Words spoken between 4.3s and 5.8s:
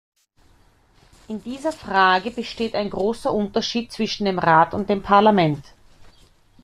Rat und dem Parlament.